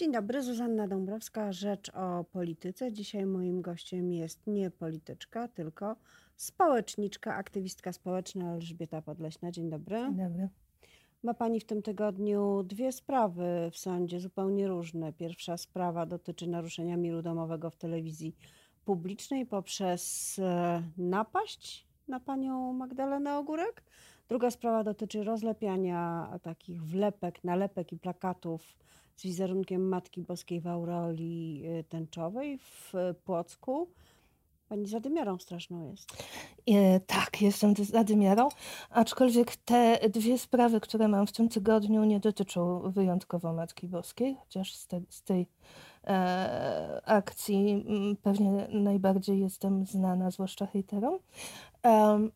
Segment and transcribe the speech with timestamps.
[0.00, 2.92] Dzień dobry, Zuzanna Dąbrowska, Rzecz o Polityce.
[2.92, 5.96] Dzisiaj moim gościem jest nie polityczka, tylko
[6.36, 9.50] społeczniczka, aktywistka społeczna Elżbieta Podleśna.
[9.50, 9.96] Dzień dobry.
[9.96, 10.48] Dzień dobry.
[11.22, 15.12] Ma Pani w tym tygodniu dwie sprawy w sądzie, zupełnie różne.
[15.12, 18.36] Pierwsza sprawa dotyczy naruszenia miru domowego w telewizji
[18.84, 23.82] publicznej poprzez e, napaść na panią Magdalenę Ogórek.
[24.28, 28.76] Druga sprawa dotyczy rozlepiania takich wlepek, nalepek i plakatów
[29.16, 32.92] z wizerunkiem Matki Boskiej w aureoli y, tęczowej w
[33.24, 33.88] Płocku.
[34.70, 36.24] Pani zadymiarą straszną jest.
[36.66, 38.48] E, tak, jestem zadymiarą,
[38.90, 44.74] aczkolwiek te dwie sprawy, które mam w tym tygodniu, nie dotyczą wyjątkowo Matki Boskiej, chociaż
[44.74, 45.46] z, te, z tej
[46.04, 51.18] e, akcji mm, pewnie najbardziej jestem znana, zwłaszcza hejterom.
[51.86, 52.28] E,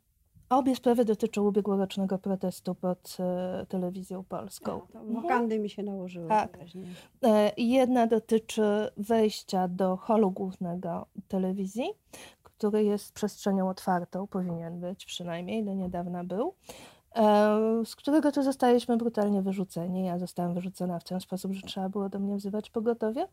[0.54, 4.80] Obie sprawy dotyczą ubiegłorocznego protestu pod e, telewizją polską.
[4.94, 6.28] Ja, Wokandy mi się nałożyły.
[6.28, 6.58] Tak.
[7.22, 8.62] E, jedna dotyczy
[8.96, 11.84] wejścia do holu głównego telewizji,
[12.42, 16.54] który jest przestrzenią otwartą, powinien być przynajmniej, do niedawna był,
[17.16, 20.04] e, z którego to zostaliśmy brutalnie wyrzuceni.
[20.04, 23.28] Ja zostałam wyrzucona w ten sposób, że trzeba było do mnie wzywać pogotowie.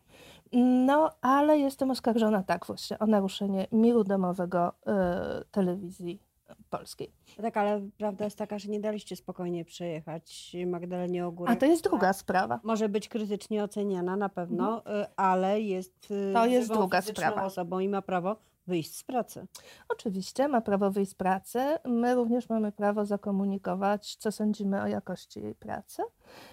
[0.86, 6.31] No, ale jestem oskarżona tak właśnie o naruszenie miru domowego e, telewizji
[6.70, 7.12] polskiej.
[7.42, 11.56] Tak, ale prawda jest taka, że nie daliście spokojnie przejechać Magdalenie Ogórek.
[11.56, 12.60] A to jest druga sprawa.
[12.62, 15.06] Może być krytycznie oceniana na pewno, mhm.
[15.16, 17.44] ale jest y, to jest druga sprawa.
[17.44, 18.36] osobą i ma prawo
[18.66, 19.46] wyjść z pracy.
[19.88, 21.58] Oczywiście ma prawo wyjść z pracy.
[21.84, 26.02] My również mamy prawo zakomunikować, co sądzimy o jakości jej pracy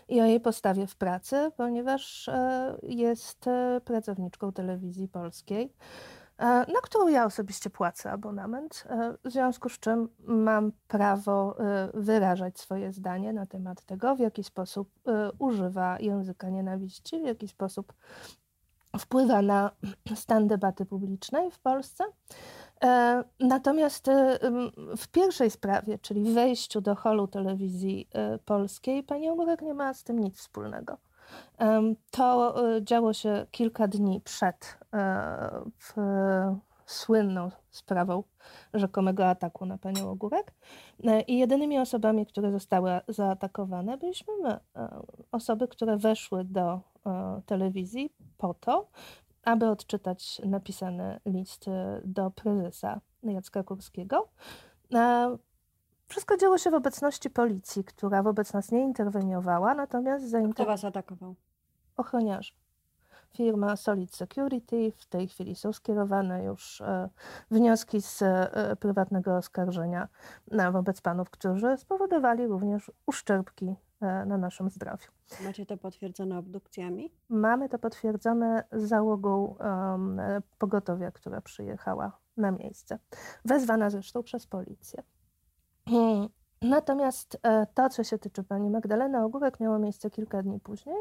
[0.08, 3.46] i o jej postawie w pracy, ponieważ e, jest
[3.86, 5.74] pracowniczką telewizji polskiej.
[6.40, 11.90] E, na którą ja osobiście płacę abonament, e, w związku z czym mam prawo e,
[11.94, 14.90] wyrażać swoje zdanie na temat tego, w jaki sposób
[15.40, 17.94] używa języka nienawiści, w jaki sposób
[19.00, 19.72] wpływa na
[20.16, 22.04] stan debaty publicznej w Polsce.
[23.40, 24.10] Natomiast
[24.98, 28.10] w pierwszej sprawie, czyli wejściu do holu telewizji
[28.46, 30.98] polskiej, pani Ogórek nie ma z tym nic wspólnego.
[32.12, 38.24] To e, działo się kilka dni przed e, słynną sprawą
[38.74, 40.54] rzekomego ataku na panią Ogórek.
[41.04, 44.60] E, I jedynymi osobami, które zostały zaatakowane, byliśmy my.
[45.32, 46.80] Osoby, które weszły do
[47.46, 48.90] telewizji po to,
[49.44, 51.66] aby odczytać napisany list
[52.04, 54.30] do prezesa Jacka Kurskiego.
[56.10, 60.56] Wszystko działo się w obecności policji, która wobec nas nie interweniowała, natomiast zainter...
[60.56, 61.36] Kto was atakował?
[61.98, 62.54] Ochroniarze.
[63.34, 64.92] Firma Solid Security.
[64.98, 67.10] W tej chwili są skierowane już e,
[67.52, 70.08] wnioski z e, prywatnego oskarżenia
[70.52, 75.08] na, wobec panów, którzy spowodowali również uszczerbki e, na naszym zdrowiu.
[75.44, 77.12] Macie to potwierdzone obdukcjami?
[77.30, 80.22] Mamy to potwierdzone załogą um,
[80.58, 83.00] pogotowia, która przyjechała na miejsce.
[83.46, 85.04] Wezwana zresztą przez policję.
[86.62, 90.98] Natomiast e, to, co się tyczy pani Magdaleny Ogórek, miało miejsce kilka dni później.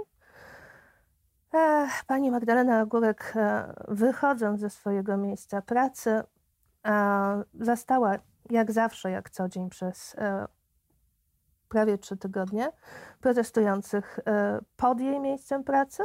[1.55, 6.23] E, pani Magdalena Ogórek, e, wychodząc ze swojego miejsca pracy,
[7.61, 8.17] zastała
[8.51, 10.17] jak zawsze, jak co dzień przez
[11.69, 12.73] prawie trzy tygodnie
[13.21, 14.21] protestujących
[14.77, 16.03] pod jej miejscem pracy.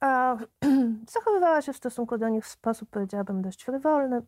[1.14, 4.22] Zachowywała się w stosunku do nich w sposób, powiedziałabym, dość frywolny,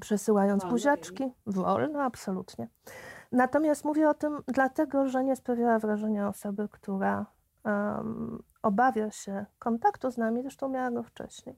[0.00, 1.22] przesyłając Wolno buziaczki.
[1.22, 1.32] Jej.
[1.46, 2.68] Wolno, absolutnie.
[3.32, 7.26] Natomiast mówię o tym dlatego, że nie sprawiała wrażenia osoby, która
[7.64, 11.56] um, obawia się kontaktu z nami, zresztą miała go wcześniej.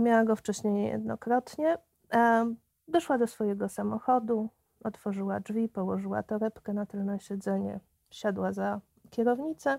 [0.00, 1.78] Miała go wcześniej niejednokrotnie.
[2.14, 2.56] Um,
[2.88, 4.48] doszła do swojego samochodu,
[4.84, 7.80] otworzyła drzwi, położyła torebkę na tylne siedzenie,
[8.10, 8.80] siadła za
[9.10, 9.78] kierownicę.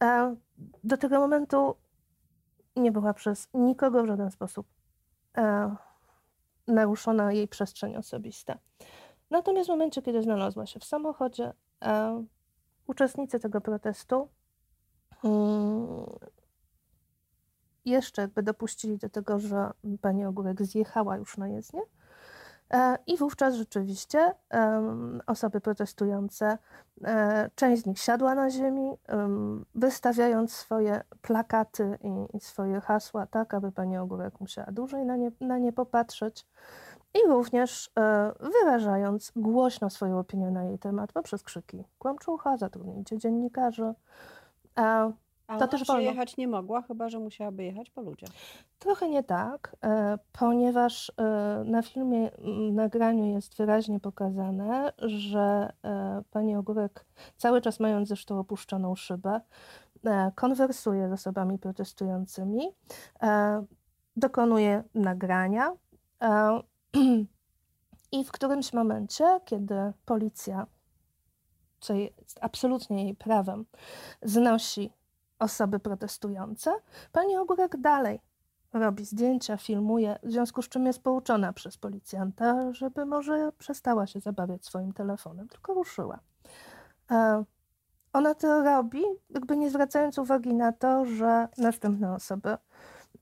[0.00, 0.36] Um,
[0.84, 1.76] do tego momentu
[2.76, 4.66] nie była przez nikogo w żaden sposób
[5.36, 5.76] um,
[6.68, 8.58] naruszona jej przestrzeń osobista.
[9.30, 11.52] Natomiast w momencie, kiedy znalazła się w samochodzie,
[11.84, 12.24] e,
[12.86, 14.28] uczestnicy tego protestu
[15.24, 16.06] mm,
[17.84, 19.70] jeszcze jakby dopuścili do tego, że
[20.00, 21.82] pani Ogórek zjechała już na jezdnię.
[22.70, 24.34] E, I wówczas rzeczywiście
[25.26, 26.58] osoby protestujące,
[27.04, 28.96] e, część z nich siadła na ziemi,
[29.74, 31.98] wystawiając swoje plakaty
[32.34, 36.46] i, swoje hasła, tak aby pani Ogórek musiała dłużej na nie, na nie popatrzeć.
[37.14, 43.94] I również e, wyrażając głośno swoją opinię na jej temat poprzez krzyki kłamczucha, zatrudnięcie dziennikarzy.
[45.46, 46.02] A to też wolno.
[46.38, 48.30] nie mogła, chyba że musiałaby jechać po ludziach.
[48.78, 52.30] Trochę nie tak, e, ponieważ e, na filmie,
[52.72, 57.06] nagraniu jest wyraźnie pokazane, że e, pani Ogórek,
[57.36, 59.40] cały czas mając zresztą opuszczoną szybę,
[60.34, 62.68] konwersuje z osobami protestującymi,
[64.16, 65.72] dokonuje nagrania.
[68.12, 70.66] I w którymś momencie, kiedy policja,
[71.80, 73.64] co jest absolutnie jej prawem,
[74.22, 74.90] znosi
[75.38, 76.72] osoby protestujące,
[77.12, 78.20] pani Ogórek dalej
[78.72, 84.20] robi zdjęcia, filmuje, w związku z czym jest pouczona przez policjanta, żeby może przestała się
[84.20, 86.20] zabawiać swoim telefonem, tylko ruszyła.
[87.10, 87.44] E,
[88.12, 92.56] ona to robi, jakby nie zwracając uwagi na to, że następne osoby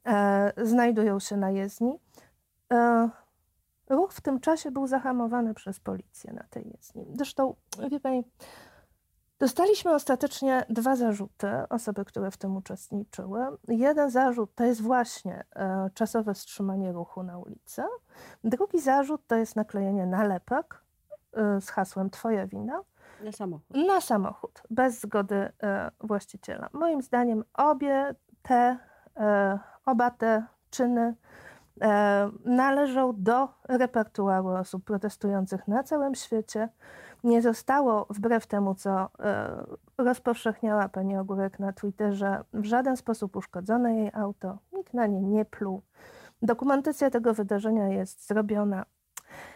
[0.07, 1.99] e, znajdują się na jezdni.
[2.73, 3.09] E,
[3.89, 7.07] ruch w tym czasie był zahamowany przez policję na tej jezdni.
[7.15, 7.55] Zresztą,
[7.91, 8.25] wie pani,
[9.39, 13.47] Dostaliśmy ostatecznie dwa zarzuty, osoby, które w tym uczestniczyły.
[13.69, 17.83] Jeden zarzut to jest właśnie e, czasowe wstrzymanie ruchu na ulicy.
[18.45, 20.83] Drugi zarzut to jest naklejenie nalepek
[21.33, 22.81] e, z hasłem Twoja wina.
[23.25, 23.77] Na samochód.
[23.87, 26.69] Na samochód, bez zgody e, właściciela.
[26.73, 28.79] Moim zdaniem obie te,
[29.87, 31.15] oba te czyny
[32.45, 36.69] należą do repertuaru osób protestujących na całym świecie
[37.25, 39.65] nie zostało, wbrew temu, co e,
[39.99, 45.45] rozpowszechniała pani Ogórek na Twitterze, w żaden sposób uszkodzone jej auto, nikt na nie nie
[45.45, 45.83] pluł.
[46.43, 48.85] Dokumentacja tego wydarzenia jest zrobiona.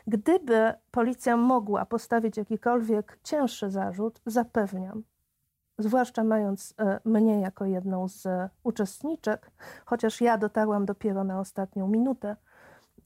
[0.07, 5.03] Gdyby policja mogła postawić jakikolwiek cięższy zarzut, zapewniam,
[5.79, 8.27] zwłaszcza mając e, mnie jako jedną z
[8.63, 9.51] uczestniczek,
[9.85, 12.37] chociaż ja dotarłam dopiero na ostatnią minutę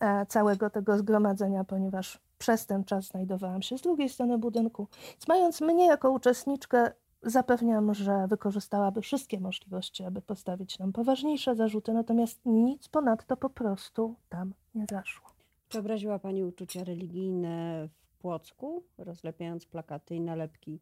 [0.00, 4.88] e, całego tego zgromadzenia, ponieważ przez ten czas znajdowałam się z drugiej strony budynku.
[5.12, 6.92] Więc mając mnie jako uczestniczkę,
[7.22, 14.14] zapewniam, że wykorzystałaby wszystkie możliwości, aby postawić nam poważniejsze zarzuty, natomiast nic ponadto po prostu
[14.28, 15.28] tam nie zaszło.
[15.68, 20.80] Czy obraziła Pani uczucia religijne w Płocku, rozlepiając plakaty i nalepki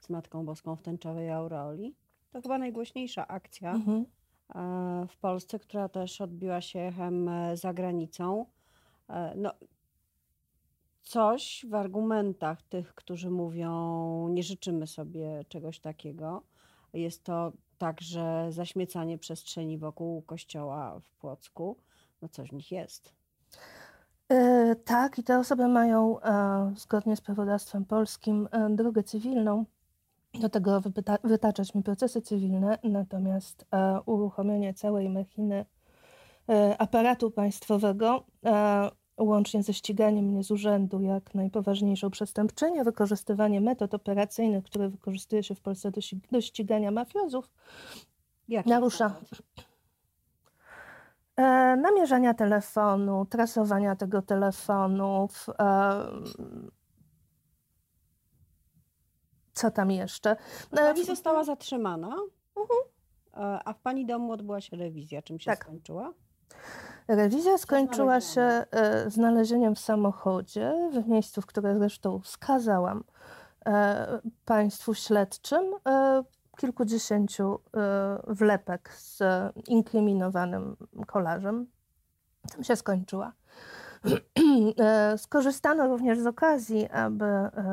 [0.00, 1.94] z Matką Boską w tęczowej aureoli?
[2.32, 4.04] To chyba najgłośniejsza akcja mhm.
[4.54, 8.46] E, w Polsce, która też odbiła się echem e, za granicą.
[9.08, 9.52] E, no,
[11.04, 16.42] coś w argumentach tych, którzy mówią, nie życzymy sobie czegoś takiego.
[16.92, 21.76] Jest to także zaśmiecanie przestrzeni wokół kościoła w Płocku.
[22.22, 23.14] No coś w nich jest.
[24.28, 29.64] E, tak, i te osoby mają e, zgodnie z prawodawstwem polskim e, drogę cywilną.
[30.40, 33.66] Do tego wyta wytaczać mi procesy cywilne, natomiast
[34.06, 35.66] uruchomienie całej machiny
[36.78, 38.24] aparatu państwowego
[39.18, 45.54] łącznie ze ściganiem mnie z urzędu jak najpoważniejszą przestępczynię, wykorzystywanie metod operacyjnych, które wykorzystuje się
[45.54, 46.00] w Polsce do,
[46.32, 47.50] do ścigania mafiozów,
[48.48, 49.14] Jak narusza
[51.36, 51.42] e,
[51.76, 55.28] namierzania telefonu, trasowania tego telefonu,
[55.58, 56.04] e,
[59.52, 60.30] co tam jeszcze.
[60.30, 62.80] E, pani została zatrzymana, uh mhm.
[63.32, 63.60] -huh.
[63.64, 65.22] a w pani domu odbyła się rewizja.
[65.22, 65.64] Czym się tak.
[65.64, 66.12] skończyła?
[67.08, 73.04] Rewizja skończyła się e, znalezieniem w samochodzie, w miejscu, w które zresztą wskazałam
[73.66, 76.24] e, Państwu śledczym, e,
[76.56, 77.58] kilkudziesięciu
[78.26, 79.22] wlepek z
[79.68, 81.66] inkryminowanym kolarzem.
[82.52, 83.32] Tym się skończyła.
[85.16, 87.24] Skorzystano również z okazji, aby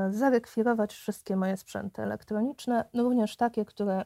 [0.09, 4.05] zarekwirować wszystkie moje sprzęty elektroniczne, również takie, które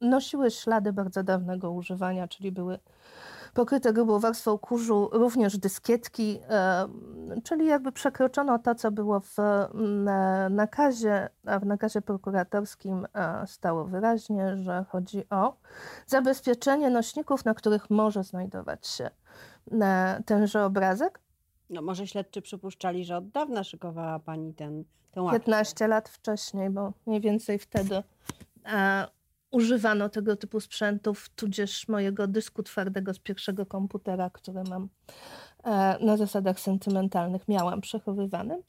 [0.00, 2.78] nosiły ślady bardzo dawnego używania, czyli były
[3.54, 6.40] pokryte grubą warstwą kurzu również dyskietki,
[7.44, 9.36] czyli jakby przekroczono to, co było w
[10.50, 15.56] nakazie, a w nakazie prokuratorskim e, stało wyraźnie, że chodzi o
[16.06, 19.10] zabezpieczenie nośników, na których może znajdować się
[19.72, 21.20] e, tenże obrazek.
[21.70, 25.40] No może śledczy przypuszczali, że od dawna szykowała Pani ten, tę akcję.
[25.40, 28.02] 15 lat wcześniej, bo mniej więcej wtedy
[28.66, 29.06] e,
[29.54, 34.88] używano tego typu sprzętów, tudzież mojego dysku twardego z pierwszego komputera, który mam
[35.64, 38.62] e, na zasadach sentymentalnych, miałam przechowywany.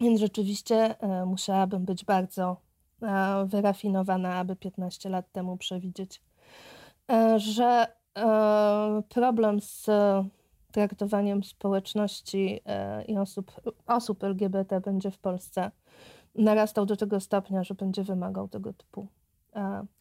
[0.00, 2.56] Więc rzeczywiście e, musiałabym być bardzo
[3.02, 6.22] e, wyrafinowana, aby 15 lat temu przewidzieć,
[7.36, 7.86] że
[9.08, 9.86] problem z
[10.72, 12.60] traktowaniem społeczności
[13.08, 13.52] i osób,
[13.86, 15.70] osób LGBT będzie w Polsce
[16.34, 19.08] narastał do tego stopnia, że będzie wymagał tego typu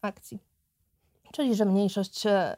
[0.01, 0.39] akcji.
[1.31, 2.55] Czyli, że mniejszość, e,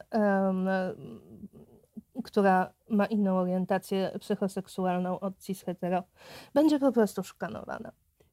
[2.24, 6.02] która ma inną orientację psychoseksualną od cis-hetero,
[6.54, 7.92] będzie po prostu szukanowana.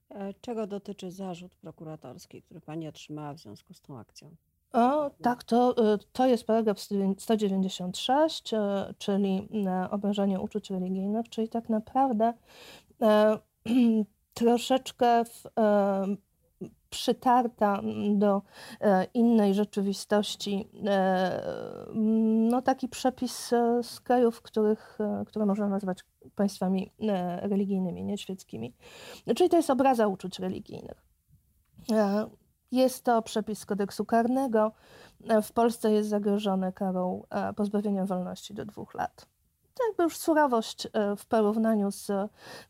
[0.09, 4.35] E, czego dotyczy zarzut prokuratorski, który pani otrzymała w związku z tą akcją?
[4.73, 5.75] O, tak, to,
[6.13, 6.79] to jest paragraf
[7.17, 8.51] 196,
[8.97, 9.49] czyli
[9.91, 12.33] obrażanie uczuć religijnych, czyli tak naprawdę
[14.33, 15.43] troszeczkę w,
[16.89, 17.81] przytarta
[18.15, 18.41] do
[19.13, 20.69] innej rzeczywistości,
[22.49, 23.49] no taki przepis
[23.81, 25.99] z krajów, których, które można nazwać
[26.35, 26.91] państwami
[27.41, 28.73] religijnymi, nie świeckimi.
[29.35, 31.05] Czyli to jest obraza uczuć religijnych.
[32.71, 34.71] Jest to przepis kodeksu karnego.
[35.43, 37.23] W Polsce jest zagrożony karą
[37.55, 39.28] pozbawienia wolności do dwóch lat
[39.87, 42.11] jakby już surowość e, w porównaniu z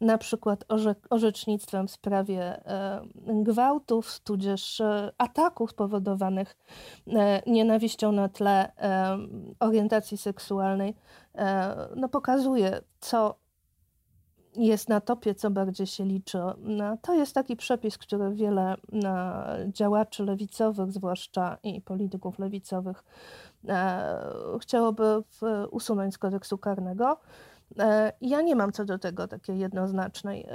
[0.01, 0.65] na przykład
[1.09, 6.57] orzecznictwem w sprawie e, gwałtów, tudzież e, ataków spowodowanych
[7.47, 8.71] nienawiścią na tle
[9.59, 10.95] orientacji seksualnej,
[11.95, 13.35] no pokazuje, co
[14.55, 16.37] jest na topie, co bardziej się liczy.
[16.57, 18.75] No, to jest taki przepis, który wiele
[19.67, 23.03] działaczy lewicowych, zwłaszcza i polityków lewicowych,
[24.61, 25.23] chciałoby
[25.71, 27.19] usunąć z kodeksu karnego.
[27.79, 30.47] E, ja nie mam co do tego takiej jednoznacznej,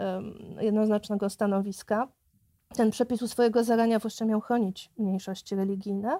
[0.60, 2.08] jednoznacznego stanowiska.
[2.68, 6.18] Ten przepis u swojego zarania właśnie miał chronić mniejszości religijne,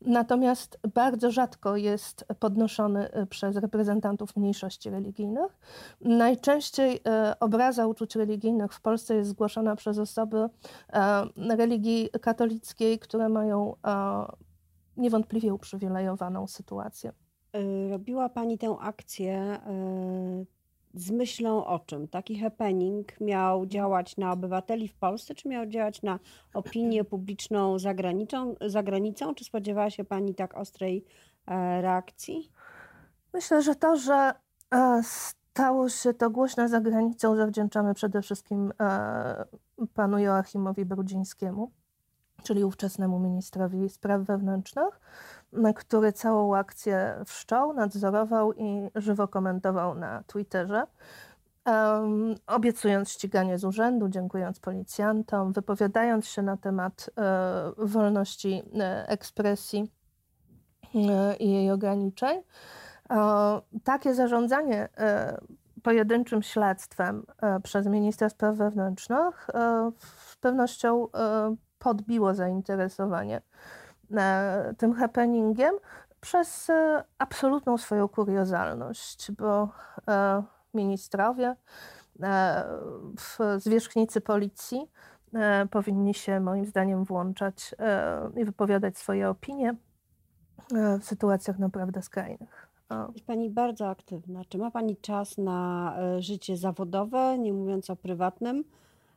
[0.00, 5.58] natomiast bardzo rzadko jest podnoszony e, przez reprezentantów mniejszości religijnych.
[6.00, 7.00] Najczęściej
[7.40, 10.48] obraza uczuć religijnych w Polsce jest zgłaszana przez osoby
[11.36, 13.74] religii katolickiej, które mają
[14.96, 17.12] niewątpliwie uprzywilejowaną sytuację.
[17.56, 19.60] Y, robiła Pani tę akcję
[20.42, 20.46] y,
[20.96, 22.08] z myślą o czym?
[22.08, 26.18] Taki happening miał działać na obywateli w Polsce, czy miał działać na
[26.54, 29.34] opinię publiczną za granicą, za granicą?
[29.34, 31.04] Czy spodziewała się Pani tak ostrej
[31.46, 32.52] e, reakcji?
[33.34, 34.32] Myślę, że to, że
[34.74, 39.44] e, stało się to głośne za granicą, zawdzięczamy przede wszystkim e,
[39.94, 41.70] panu Joachimowi Brudzińskiemu
[42.46, 45.00] czyli ówczesnemu ministrowi spraw wewnętrznych,
[45.76, 50.86] który całą akcję wszczął, nadzorował i żywo komentował na Twitterze.
[51.66, 59.92] Um, obiecując ściganie z urzędu, dziękując policjantom, wypowiadając się na temat e, wolności e, ekspresji
[60.94, 62.42] e, i jej ograniczeń.
[63.10, 65.38] E, takie zarządzanie e,
[65.82, 69.46] pojedynczym śledztwem e, przez ministra spraw wewnętrznych
[70.26, 71.08] z pewnością
[71.78, 73.42] podbiło zainteresowanie
[74.16, 75.74] e, tym happeningiem
[76.20, 79.68] przez e, absolutną swoją kuriozalność, bo
[80.08, 80.42] e,
[80.74, 81.56] ministrowie,
[83.58, 84.90] zwierzchnicy policji
[85.70, 87.74] powinni się moim zdaniem włączać
[88.36, 89.74] i wypowiadać swoje opinie
[91.00, 92.68] w sytuacjach naprawdę skrajnych.
[93.14, 94.44] Jest Pani bardzo aktywna.
[94.48, 98.64] Czy ma Pani czas na życie zawodowe, nie mówiąc o prywatnym?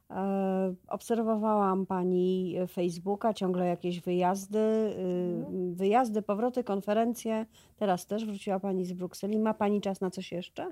[0.09, 7.45] E, obserwowałam Pani Facebooka, ciągle jakieś wyjazdy, y, wyjazdy, powroty, konferencje.
[7.77, 9.39] Teraz też wróciła Pani z Brukseli.
[9.39, 10.71] Ma Pani czas na coś jeszcze?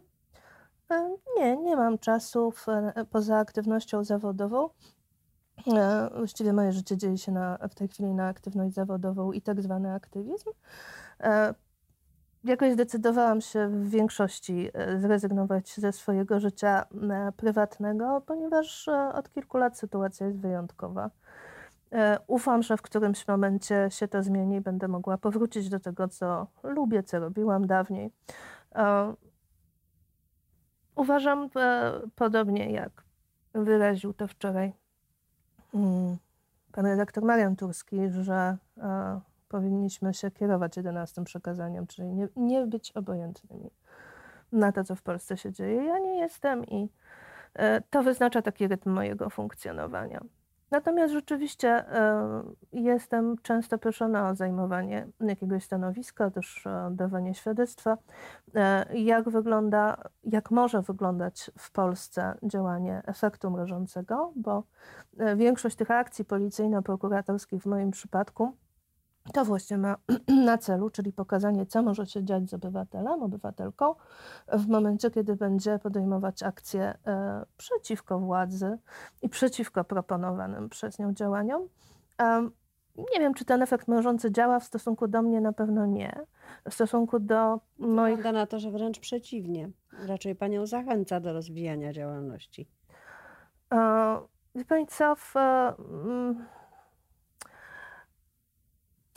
[0.91, 4.69] E, nie, nie mam czasu e, poza aktywnością zawodową.
[6.17, 9.93] Właściwie moje życie dzieje się na, w tej chwili na aktywność zawodową i tak zwany
[9.93, 10.49] aktywizm
[12.47, 19.29] jakoś zdecydowałam się w większości e, zrezygnować ze swojego życia e, prywatnego, ponieważ e, od
[19.29, 21.09] kilku lat sytuacja jest wyjątkowa.
[22.27, 26.47] Ufam, że w którymś momencie się to zmieni i będę mogła powrócić do tego, co
[26.63, 28.11] lubię, co robiłam dawniej.
[30.95, 31.49] Uważam
[32.15, 33.03] podobnie, jak
[33.53, 34.73] wyraził to wczoraj
[35.73, 36.17] mm,
[36.71, 38.57] pan redaktor Marian Turski, że
[39.47, 43.69] powinniśmy się kierować jedenastym przekazaniem, czyli nie, nie być obojętnymi
[44.51, 45.85] na to, co w Polsce się dzieje.
[45.85, 46.89] Ja nie jestem i
[47.53, 50.21] e, to wyznacza taki rytm mojego funkcjonowania.
[50.71, 57.97] Natomiast rzeczywiście e, jestem często proszona o zajmowanie jakiegoś stanowiska, też dawanie świadectwa,
[58.55, 64.63] e, jak wygląda, jak może wyglądać w Polsce działanie efektu mrożącego, bo
[65.35, 68.53] większość tych akcji policyjno-prokuratorskich w moim przypadku
[69.33, 69.97] to właśnie ma
[70.45, 73.95] na celu, czyli pokazanie, co może się dziać z obywatelem, obywatelką
[74.47, 78.77] w momencie, kiedy będzie podejmować akcje e, przeciwko władzy
[79.21, 81.67] i przeciwko proponowanym przez nią działaniom.
[82.97, 86.19] Nie wiem, czy ten efekt mrożący działa w stosunku do mnie, na pewno nie.
[86.69, 88.15] W stosunku do moich.
[88.15, 89.69] Wygląda na to, że wręcz przeciwnie.
[90.07, 92.67] Raczej panią zachęca do rozwijania działalności.
[94.55, 95.15] Wie pani co?
[95.15, 96.45] W, mm,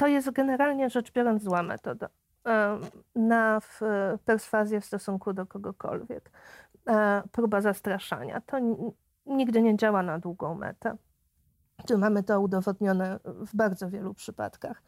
[0.00, 2.08] to jest generalnie rzecz biorąc zła metoda
[3.14, 3.60] na
[4.24, 6.30] perswazję w stosunku do kogokolwiek.
[6.88, 8.40] E, próba zastraszania.
[8.40, 8.56] To
[9.26, 10.96] nigdy nie działa na długą metę.
[11.86, 14.82] Tu mamy to udowodnione w bardzo wielu przypadkach.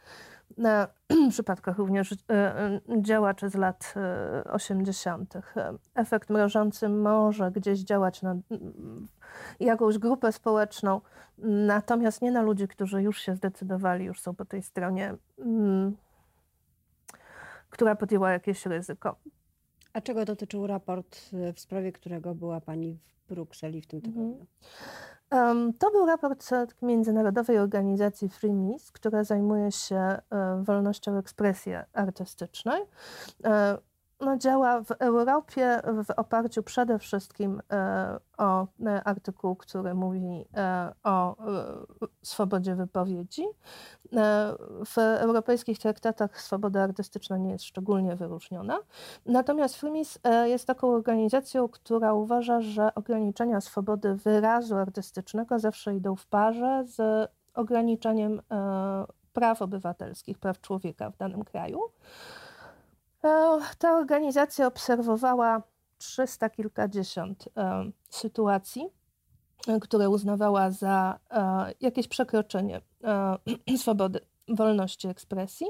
[0.58, 0.88] Na
[1.30, 2.14] przypadkach również
[3.00, 3.94] działaczy z lat
[4.44, 5.34] 80.
[5.94, 8.36] Efekt mrożący może gdzieś działać na
[9.60, 11.00] jakąś grupę społeczną,
[11.38, 15.14] natomiast nie na ludzi, którzy już się zdecydowali, już są po tej stronie,
[17.70, 19.16] która podjęła jakieś ryzyko.
[19.92, 21.18] A czego dotyczył raport,
[21.54, 24.46] w sprawie którego była Pani w Brukseli w tym tygodniu?
[25.78, 26.44] To był raport
[26.82, 30.20] międzynarodowej organizacji FreeMIS, która zajmuje się e,
[30.62, 32.82] wolnością ekspresji artystycznej.
[34.22, 40.92] No, działa w Europie w oparciu przede wszystkim e, o e, artykuł, który mówi e,
[41.04, 41.36] o
[42.22, 43.44] swobodzie wypowiedzi.
[44.86, 48.78] W europejskich traktatach swoboda artystyczna nie jest szczególnie wyróżniona.
[49.26, 56.26] Natomiast FRIMIS jest taką organizacją, która uważa, że ograniczenia swobody wyrazu artystycznego zawsze idą w
[56.26, 58.42] parze z ograniczeniem
[59.32, 61.80] praw obywatelskich, praw człowieka w danym kraju.
[63.24, 65.62] E, ta organizacja obserwowała
[65.98, 68.88] trzysta kilkadziesiąt e, sytuacji,
[69.68, 71.18] e, które uznawała za
[71.80, 72.80] jakieś przekroczenie
[73.76, 74.20] swobody,
[74.54, 75.66] wolności ekspresji.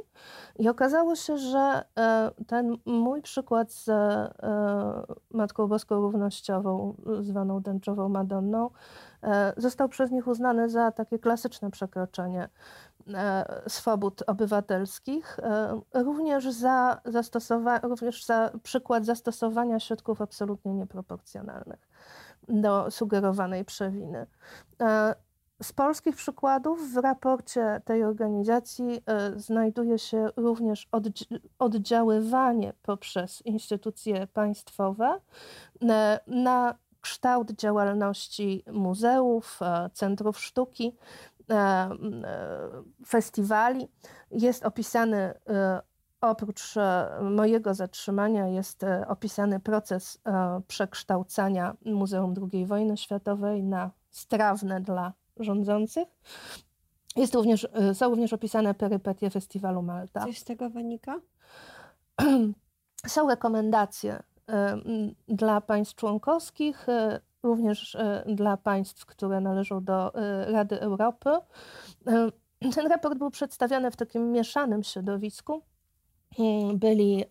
[0.58, 1.84] I okazało się, że
[2.46, 3.90] ten mój przykład z
[5.30, 8.70] Matką Boską Równościową, zwaną Dęczową Madonną,
[9.56, 12.48] został przez nich uznany za takie klasyczne przekroczenie
[13.14, 17.00] E, swobód obywatelskich, e, również za,
[17.82, 21.88] również za przykład zastosowania środków absolutnie nieproporcjonalnych
[22.48, 24.26] do sugerowanej przewiny.
[25.62, 29.02] E, z polskich przykładów w raporcie tej organizacji
[29.36, 30.88] znajduje się również
[31.58, 35.20] oddziaływanie poprzez instytucje państwowe
[36.26, 39.60] na kształt działalności muzeów,
[39.92, 40.92] centrów sztuki,
[41.50, 41.88] E, e,
[43.06, 43.88] festiwali.
[44.30, 45.16] Jest opisany
[45.48, 45.80] e,
[46.20, 46.74] oprócz
[47.22, 50.18] mojego zatrzymania jest opisany proces
[50.68, 56.08] przekształcania Muzeum II wojny światowej na strawne dla rządzących.
[57.16, 60.20] Jest również, są również opisane perypetie festiwalu Malta.
[60.20, 61.20] Coś z tego wynika?
[63.06, 64.22] Są rekomendacje
[65.28, 66.86] dla państw członkowskich
[67.42, 70.12] również e, dla państw, które należą do
[70.46, 71.30] Rady Europy.
[72.74, 75.62] Ten raport był przedstawiany w takim mieszanym środowisku.
[76.74, 77.24] Byli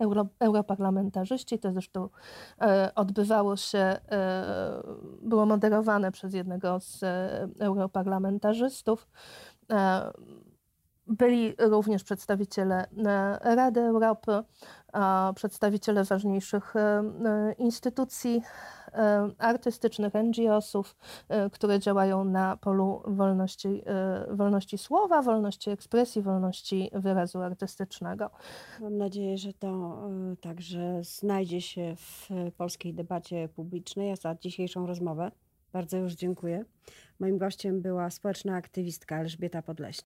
[0.00, 2.08] euro, europarlamentarzyści, to zresztą
[2.94, 3.96] odbywało się,
[5.22, 7.04] było moderowane przez jednego z
[7.60, 9.08] europarlamentarzystów.
[11.08, 12.86] Byli również przedstawiciele
[13.40, 14.32] Rady Europy,
[15.34, 16.74] przedstawiciele ważniejszych
[17.58, 18.42] instytucji
[18.92, 20.96] E, artystycznych NGO-sów,
[21.28, 28.30] e, które działają na polu wolności, e, wolności słowa, wolności ekspresji, wolności wyrazu artystycznego.
[28.80, 30.02] Mam nadzieję, że to
[30.40, 34.08] także znajdzie się w polskiej debacie publicznej.
[34.08, 35.30] Ja za dzisiejszą rozmowę
[35.72, 36.64] bardzo już dziękuję.
[37.20, 40.06] Moim gościem była społeczna aktywistka Elżbieta Podleśna.